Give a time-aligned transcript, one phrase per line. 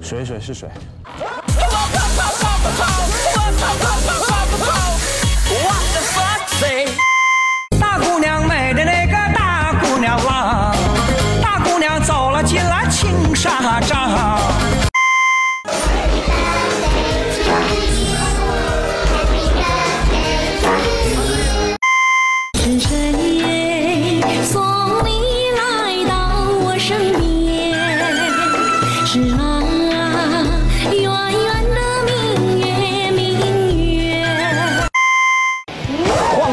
[0.00, 0.68] 水水是水。
[7.78, 10.74] 大姑娘美的那个大姑娘啊，
[11.42, 14.57] 大姑娘走了进了青纱帐。
[29.08, 29.16] 晃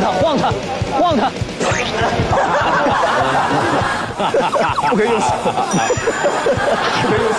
[0.00, 0.52] 他，晃他，
[0.92, 1.32] 晃他！
[4.88, 5.26] 不可以用手，
[7.02, 7.36] 不可以用手。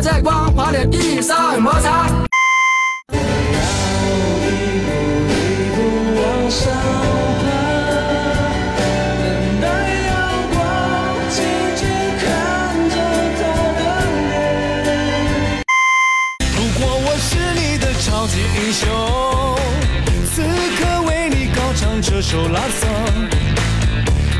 [0.00, 2.06] 在光滑的地上摩擦。
[6.18, 6.72] 往上
[7.40, 7.44] 爬，
[9.18, 9.24] 等
[9.60, 9.66] 待
[10.06, 10.08] 阳
[10.52, 10.56] 光，
[11.30, 11.36] 静
[11.76, 11.80] 静
[12.20, 12.24] 看
[12.90, 12.94] 着
[13.38, 13.40] 他
[13.76, 13.80] 的
[14.26, 14.30] 脸。
[16.56, 18.82] 如果我是你的超级英雄，
[20.32, 20.34] 此
[20.76, 22.82] 刻为你高唱这首拉颂。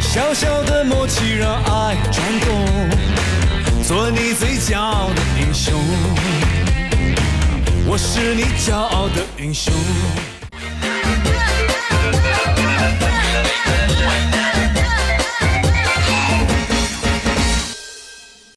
[0.01, 2.49] 小小的默契让爱转动，
[3.83, 5.21] 做你最骄傲的
[5.67, 5.81] 雄。
[7.89, 9.73] 我是你骄傲的英雄。